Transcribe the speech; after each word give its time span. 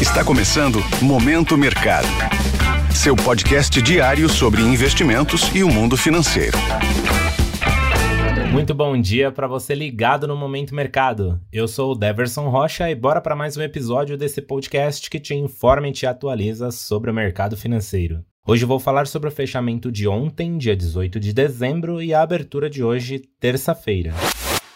Está 0.00 0.24
começando 0.24 0.78
Momento 1.02 1.58
Mercado. 1.58 2.06
Seu 2.94 3.16
podcast 3.16 3.82
diário 3.82 4.28
sobre 4.28 4.62
investimentos 4.62 5.52
e 5.52 5.64
o 5.64 5.68
mundo 5.68 5.96
financeiro. 5.96 6.56
Muito 8.52 8.72
bom 8.74 8.96
dia 8.96 9.32
para 9.32 9.48
você 9.48 9.74
ligado 9.74 10.28
no 10.28 10.36
Momento 10.36 10.72
Mercado. 10.72 11.40
Eu 11.52 11.66
sou 11.66 11.90
o 11.90 11.94
Deverson 11.96 12.48
Rocha 12.48 12.88
e 12.88 12.94
bora 12.94 13.20
para 13.20 13.34
mais 13.34 13.56
um 13.56 13.62
episódio 13.62 14.16
desse 14.16 14.40
podcast 14.40 15.10
que 15.10 15.18
te 15.18 15.34
informa 15.34 15.88
e 15.88 15.92
te 15.92 16.06
atualiza 16.06 16.70
sobre 16.70 17.10
o 17.10 17.14
mercado 17.14 17.56
financeiro. 17.56 18.24
Hoje 18.46 18.64
vou 18.64 18.78
falar 18.78 19.08
sobre 19.08 19.28
o 19.28 19.32
fechamento 19.32 19.90
de 19.90 20.06
ontem, 20.06 20.56
dia 20.56 20.76
18 20.76 21.18
de 21.18 21.32
dezembro, 21.32 22.00
e 22.00 22.14
a 22.14 22.22
abertura 22.22 22.70
de 22.70 22.84
hoje, 22.84 23.20
terça-feira. 23.40 24.14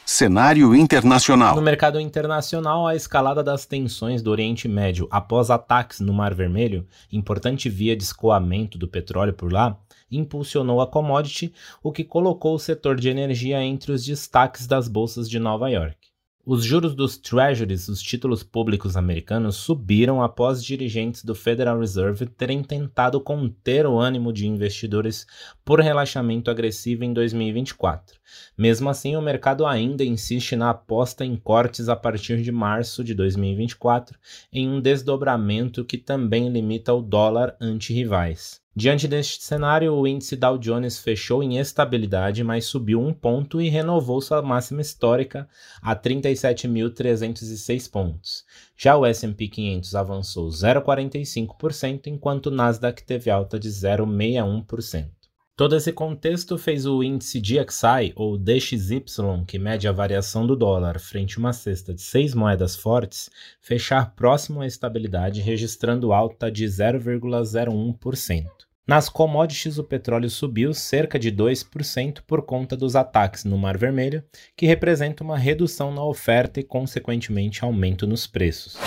Cenário 0.05 0.75
internacional. 0.75 1.55
No 1.55 1.63
mercado 1.63 2.01
internacional, 2.01 2.87
a 2.87 2.97
escalada 2.97 3.43
das 3.43 3.65
tensões 3.65 4.21
do 4.21 4.31
Oriente 4.31 4.69
Médio 4.69 5.07
após 5.11 5.49
ataques 5.49 6.01
no 6.01 6.13
Mar 6.13 6.35
Vermelho, 6.35 6.87
importante 7.11 7.69
via 7.69 7.97
de 7.97 8.03
escoamento 8.03 8.77
do 8.77 8.89
petróleo 8.89 9.33
por 9.33 9.53
lá, 9.53 9.79
impulsionou 10.11 10.81
a 10.81 10.87
commodity, 10.87 11.55
o 11.83 11.93
que 11.93 12.05
colocou 12.05 12.57
o 12.57 12.59
setor 12.59 12.97
de 12.97 13.09
energia 13.09 13.63
entre 13.63 13.93
os 13.93 14.05
destaques 14.05 14.67
das 14.67 14.89
bolsas 14.89 15.31
de 15.31 15.39
Nova 15.39 15.71
York. 15.71 16.02
Os 16.45 16.65
juros 16.65 16.97
dos 16.97 17.17
treasuries, 17.17 17.87
os 17.87 18.03
títulos 18.03 18.43
públicos 18.43 18.97
americanos, 18.97 19.55
subiram 19.55 20.21
após 20.21 20.65
dirigentes 20.65 21.23
do 21.23 21.37
Federal 21.37 21.79
Reserve 21.79 22.27
terem 22.27 22.65
tentado 22.65 23.21
conter 23.21 23.87
o 23.87 23.97
ânimo 23.97 24.33
de 24.33 24.49
investidores 24.49 25.25
por 25.65 25.79
relaxamento 25.79 26.51
agressivo 26.51 27.05
em 27.05 27.13
2024. 27.13 28.19
Mesmo 28.59 28.91
assim, 28.91 29.15
o 29.15 29.23
mercado 29.23 29.65
ainda 29.65 30.05
insiste 30.05 30.57
na 30.57 30.71
aposta 30.71 31.25
em 31.25 31.37
cortes 31.37 31.89
a 31.89 31.95
partir 31.95 32.43
de 32.43 32.51
março 32.51 33.05
de 33.05 33.15
2024, 33.15 34.19
em 34.53 34.69
um 34.69 34.81
desdobramento 34.81 35.85
que 35.85 35.97
também 35.97 36.49
limita 36.49 36.93
o 36.93 37.01
dólar 37.01 37.57
ante 37.61 37.93
rivais. 37.93 38.62
Diante 38.75 39.07
deste 39.07 39.45
cenário, 39.45 39.93
o 39.93 40.07
índice 40.07 40.35
Dow 40.35 40.57
Jones 40.57 40.99
fechou 40.99 41.43
em 41.43 41.59
estabilidade, 41.59 42.43
mas 42.43 42.65
subiu 42.65 43.03
um 43.03 43.13
ponto 43.13 43.61
e 43.61 43.69
renovou 43.69 44.19
sua 44.23 44.41
máxima 44.41 44.81
histórica 44.81 45.47
a 45.83 45.95
37.306 45.95 47.91
pontos. 47.91 48.47
Já 48.75 48.97
o 48.97 49.05
S&P 49.05 49.49
500 49.49 49.95
avançou 49.95 50.49
0,45%, 50.49 52.07
enquanto 52.07 52.47
o 52.47 52.51
Nasdaq 52.51 53.05
teve 53.05 53.31
alta 53.31 53.61
de 53.61 53.69
0,61%. 53.69 55.22
Todo 55.55 55.77
esse 55.77 55.93
contexto 55.93 56.57
fez 56.57 56.87
o 56.87 57.03
índice 57.03 57.39
DXY, 57.39 58.15
ou 58.17 58.39
DXY, 58.39 59.03
que 59.47 59.59
mede 59.59 59.87
a 59.87 59.93
variação 59.93 60.47
do 60.47 60.57
dólar 60.57 60.99
frente 60.99 61.37
a 61.37 61.41
uma 61.41 61.53
cesta 61.53 61.93
de 61.93 62.01
seis 62.01 62.35
moedas 62.35 62.75
fortes, 62.75 63.29
fechar 63.61 64.15
próximo 64.15 64.63
à 64.63 64.67
estabilidade, 64.67 65.43
registrando 65.43 66.11
alta 66.11 66.51
de 66.51 66.65
0,01%. 66.65 68.47
Nas 68.87 69.11
commodities, 69.11 69.77
o 69.77 69.85
petróleo 69.85 70.31
subiu 70.31 70.73
cerca 70.73 71.19
de 71.19 71.31
2% 71.31 72.23
por 72.27 72.43
conta 72.47 72.75
dos 72.75 72.97
ataques 72.97 73.45
no 73.45 73.59
Mar 73.59 73.77
Vermelho, 73.77 74.25
que 74.57 74.65
representa 74.65 75.23
uma 75.23 75.37
redução 75.37 75.95
na 75.95 76.03
oferta 76.03 76.61
e, 76.61 76.65
consequentemente, 76.65 77.63
aumento 77.63 78.07
nos 78.07 78.27
preços. 78.27 78.79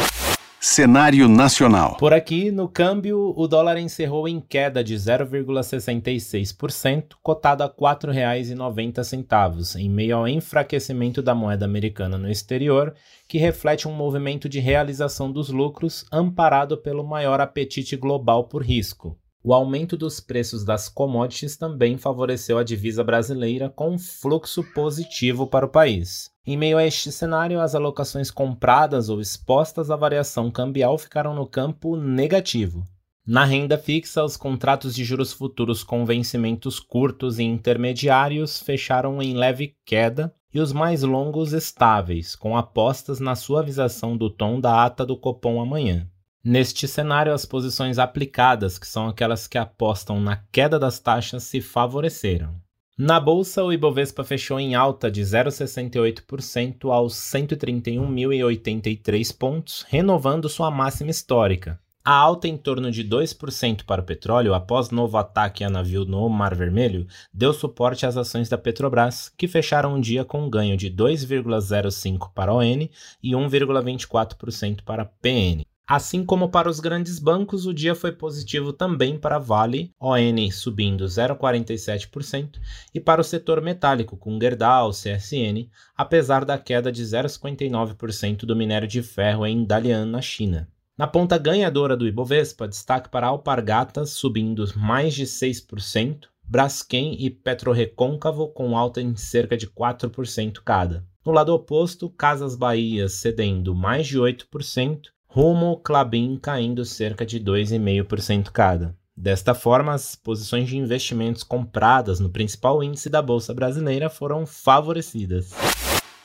Cenário 0.68 1.30
nacional. 1.30 1.96
Por 1.98 2.12
aqui, 2.12 2.50
no 2.50 2.68
câmbio, 2.68 3.36
o 3.38 3.48
dólar 3.48 3.78
encerrou 3.78 4.28
em 4.28 4.42
queda 4.42 4.84
de 4.84 4.96
0,66%, 4.96 7.18
cotado 7.22 7.62
a 7.62 7.68
R$ 7.68 7.74
4,90, 7.80 9.80
em 9.80 9.88
meio 9.88 10.18
ao 10.18 10.28
enfraquecimento 10.28 11.22
da 11.22 11.36
moeda 11.36 11.66
americana 11.66 12.18
no 12.18 12.28
exterior, 12.28 12.96
que 13.28 13.38
reflete 13.38 13.88
um 13.88 13.94
movimento 13.94 14.50
de 14.50 14.60
realização 14.60 15.32
dos 15.32 15.50
lucros 15.50 16.04
amparado 16.12 16.80
pelo 16.80 17.06
maior 17.06 17.40
apetite 17.40 17.96
global 17.96 18.46
por 18.46 18.64
risco. 18.64 19.16
O 19.48 19.54
aumento 19.54 19.96
dos 19.96 20.20
preços 20.20 20.66
das 20.66 20.90
commodities 20.90 21.56
também 21.56 22.00
favoreceu 22.00 22.58
a 22.58 22.64
divisa 22.64 23.04
brasileira 23.04 23.70
com 23.70 23.92
um 23.92 24.00
fluxo 24.00 24.64
positivo 24.74 25.46
para 25.46 25.68
o 25.68 25.70
país. 25.70 26.32
Em 26.48 26.58
meio 26.58 26.80
a 26.80 26.84
este 26.84 27.12
cenário, 27.12 27.62
as 27.62 27.76
alocações 27.76 28.32
compradas 28.32 29.08
ou 29.08 29.22
expostas 29.22 29.92
à 29.92 29.96
variação 29.96 30.50
cambial 30.50 30.98
ficaram 30.98 31.36
no 31.36 31.46
campo 31.46 31.96
negativo. 31.96 32.84
Na 33.24 33.46
renda 33.46 33.78
fixa, 33.78 34.24
os 34.24 34.36
contratos 34.36 34.96
de 34.96 35.04
juros 35.04 35.32
futuros 35.32 35.84
com 35.84 36.08
vencimentos 36.08 36.80
curtos 36.80 37.38
e 37.38 37.44
intermediários 37.44 38.60
fecharam 38.60 39.22
em 39.22 39.36
leve 39.36 39.76
queda 39.86 40.34
e 40.52 40.60
os 40.60 40.74
mais 40.74 41.04
longos 41.04 41.54
estáveis, 41.54 42.36
com 42.36 42.58
apostas 42.58 43.20
na 43.20 43.36
suavização 43.36 44.18
do 44.18 44.28
tom 44.28 44.60
da 44.60 44.84
ata 44.84 45.06
do 45.06 45.16
Copom 45.16 45.62
amanhã. 45.62 46.10
Neste 46.48 46.88
cenário, 46.88 47.34
as 47.34 47.44
posições 47.44 47.98
aplicadas, 47.98 48.78
que 48.78 48.88
são 48.88 49.08
aquelas 49.08 49.48
que 49.48 49.58
apostam 49.58 50.22
na 50.22 50.44
queda 50.52 50.78
das 50.78 51.00
taxas, 51.00 51.42
se 51.42 51.60
favoreceram. 51.60 52.54
Na 52.96 53.20
bolsa, 53.20 53.64
o 53.64 53.74
Ibovespa 53.74 54.24
fechou 54.24 54.60
em 54.60 54.76
alta 54.76 55.10
de 55.10 55.24
0,68% 55.24 56.92
aos 56.92 57.16
131.083 57.16 59.36
pontos, 59.36 59.84
renovando 59.90 60.48
sua 60.48 60.70
máxima 60.70 61.10
histórica. 61.10 61.80
A 62.06 62.14
alta 62.14 62.48
em 62.48 62.56
torno 62.56 62.92
de 62.92 63.04
2% 63.04 63.84
para 63.84 64.02
o 64.02 64.06
petróleo 64.06 64.54
após 64.54 64.92
novo 64.92 65.18
ataque 65.18 65.64
a 65.64 65.70
navio 65.72 66.06
no 66.06 66.30
Mar 66.30 66.54
Vermelho 66.54 67.08
deu 67.34 67.54
suporte 67.54 68.06
às 68.06 68.18
ações 68.18 68.48
da 68.48 68.60
Petrobras, 68.60 69.34
que 69.36 69.48
fecharam 69.48 69.96
o 69.96 70.00
dia 70.00 70.24
com 70.24 70.46
um 70.46 70.50
ganho 70.50 70.78
de 70.78 70.92
2,05% 70.92 72.30
para 72.36 72.54
ON 72.54 72.88
e 73.24 73.32
1,24% 73.32 74.84
para 74.84 75.06
PN. 75.06 75.66
Assim 75.88 76.26
como 76.26 76.50
para 76.50 76.68
os 76.68 76.80
grandes 76.80 77.20
bancos, 77.20 77.68
o 77.68 77.74
dia 77.74 77.94
foi 77.94 78.12
positivo 78.12 78.74
também 78.74 79.20
para 79.20 79.36
a 79.36 79.40
Vale, 79.40 79.92
ON 80.00 80.52
subindo 80.52 81.06
0,47%, 81.06 82.60
e 82.92 83.00
para 83.00 83.22
o 83.22 83.24
setor 83.24 83.62
metálico, 83.62 84.18
com 84.18 84.40
Gerdau, 84.40 84.90
CSN, 84.90 85.70
apesar 85.96 86.44
da 86.44 86.58
queda 86.58 86.92
de 86.92 87.04
0,59% 87.04 88.46
do 88.46 88.56
minério 88.56 88.88
de 88.88 89.04
ferro 89.04 89.46
em 89.46 89.64
Dalian, 89.64 90.08
na 90.08 90.22
China. 90.22 90.68
Na 90.98 91.06
ponta 91.06 91.38
ganhadora 91.38 91.96
do 91.96 92.08
Ibovespa, 92.08 92.68
destaque 92.68 93.10
para 93.10 93.28
Alpargatas, 93.28 94.12
subindo 94.12 94.66
mais 94.76 95.14
de 95.14 95.26
6%, 95.26 96.30
Braskem 96.48 97.16
e 97.20 97.30
Petrorecôncavo 97.30 98.48
com 98.48 98.78
alta 98.78 99.02
em 99.02 99.16
cerca 99.16 99.58
de 99.58 99.68
4% 99.68 100.62
cada. 100.64 101.06
No 101.26 101.32
lado 101.32 101.54
oposto, 101.54 102.10
Casas 102.10 102.56
Bahia 102.56 103.10
cedendo 103.10 103.76
mais 103.76 104.08
de 104.08 104.20
8%, 104.20 105.08
Rumo 105.36 105.76
Clabin 105.84 106.38
caindo 106.38 106.86
cerca 106.86 107.26
de 107.26 107.42
2,5% 107.42 108.52
cada. 108.54 108.96
Desta 109.18 109.54
forma, 109.54 109.94
as 109.94 110.16
posições 110.16 110.70
de 110.70 110.78
investimentos 110.78 111.44
compradas 111.44 112.22
no 112.22 112.30
principal 112.30 112.82
índice 112.82 113.10
da 113.10 113.22
Bolsa 113.22 113.54
Brasileira 113.54 114.10
foram 114.10 114.46
favorecidas. 114.46 115.52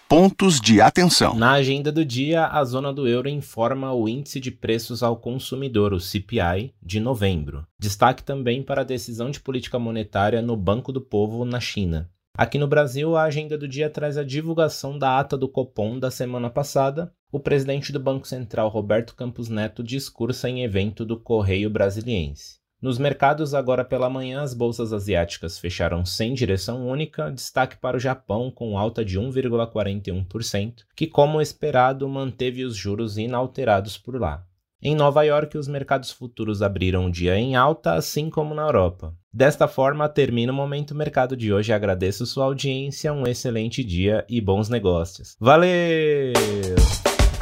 Pontos 0.08 0.60
de 0.60 0.80
atenção. 0.80 1.34
Na 1.34 1.54
agenda 1.54 1.90
do 1.90 2.04
dia, 2.04 2.46
a 2.46 2.64
zona 2.64 2.92
do 2.92 3.08
euro 3.08 3.28
informa 3.28 3.92
o 3.92 4.08
Índice 4.08 4.38
de 4.38 4.52
Preços 4.52 5.02
ao 5.02 5.16
Consumidor, 5.16 5.92
o 5.92 5.98
CPI, 5.98 6.72
de 6.80 7.00
novembro. 7.00 7.66
Destaque 7.80 8.22
também 8.22 8.62
para 8.62 8.82
a 8.82 8.84
decisão 8.84 9.28
de 9.28 9.40
política 9.40 9.76
monetária 9.76 10.40
no 10.40 10.56
Banco 10.56 10.92
do 10.92 11.00
Povo 11.00 11.44
na 11.44 11.58
China. 11.58 12.08
Aqui 12.40 12.56
no 12.56 12.66
Brasil, 12.66 13.16
a 13.16 13.24
agenda 13.24 13.58
do 13.58 13.68
dia 13.68 13.90
traz 13.90 14.16
a 14.16 14.24
divulgação 14.24 14.98
da 14.98 15.20
ata 15.20 15.36
do 15.36 15.46
Copom 15.46 15.98
da 15.98 16.10
semana 16.10 16.48
passada. 16.48 17.12
O 17.30 17.38
presidente 17.38 17.92
do 17.92 18.00
Banco 18.00 18.26
Central, 18.26 18.70
Roberto 18.70 19.14
Campos 19.14 19.50
Neto, 19.50 19.84
discursa 19.84 20.48
em 20.48 20.64
evento 20.64 21.04
do 21.04 21.20
Correio 21.20 21.68
Brasiliense. 21.68 22.58
Nos 22.80 22.96
mercados, 22.96 23.52
agora 23.52 23.84
pela 23.84 24.08
manhã, 24.08 24.40
as 24.40 24.54
bolsas 24.54 24.90
asiáticas 24.90 25.58
fecharam 25.58 26.02
sem 26.06 26.32
direção 26.32 26.88
única, 26.88 27.30
destaque 27.30 27.76
para 27.76 27.98
o 27.98 28.00
Japão, 28.00 28.50
com 28.50 28.78
alta 28.78 29.04
de 29.04 29.20
1,41%, 29.20 30.84
que, 30.96 31.06
como 31.06 31.42
esperado, 31.42 32.08
manteve 32.08 32.64
os 32.64 32.74
juros 32.74 33.18
inalterados 33.18 33.98
por 33.98 34.18
lá. 34.18 34.46
Em 34.82 34.94
Nova 34.94 35.22
York, 35.22 35.58
os 35.58 35.68
mercados 35.68 36.10
futuros 36.10 36.62
abriram 36.62 37.04
o 37.04 37.10
dia 37.10 37.36
em 37.36 37.54
alta, 37.54 37.92
assim 37.92 38.30
como 38.30 38.54
na 38.54 38.62
Europa. 38.62 39.14
Desta 39.30 39.68
forma, 39.68 40.08
termina 40.08 40.52
o 40.52 40.54
Momento 40.54 40.94
Mercado 40.94 41.36
de 41.36 41.52
hoje. 41.52 41.70
Agradeço 41.70 42.24
sua 42.24 42.46
audiência, 42.46 43.12
um 43.12 43.26
excelente 43.26 43.84
dia 43.84 44.24
e 44.26 44.40
bons 44.40 44.70
negócios. 44.70 45.36
Valeu! 45.38 46.32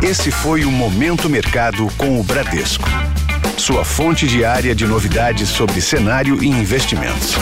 Esse 0.02 0.32
foi 0.32 0.64
o 0.64 0.70
Momento 0.73 1.29
Mercado 1.29 1.87
com 1.96 2.20
o 2.20 2.25
Bradesco. 2.25 2.88
Sua 3.56 3.85
fonte 3.85 4.26
diária 4.26 4.75
de 4.75 4.87
novidades 4.87 5.49
sobre 5.49 5.81
cenário 5.81 6.43
e 6.43 6.49
investimentos. 6.49 7.37